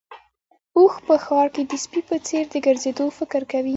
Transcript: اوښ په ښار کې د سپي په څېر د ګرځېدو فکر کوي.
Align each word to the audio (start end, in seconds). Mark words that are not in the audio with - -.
اوښ 0.77 0.93
په 1.07 1.15
ښار 1.25 1.47
کې 1.55 1.61
د 1.69 1.73
سپي 1.83 2.01
په 2.09 2.15
څېر 2.27 2.43
د 2.51 2.55
ګرځېدو 2.65 3.05
فکر 3.17 3.41
کوي. 3.51 3.69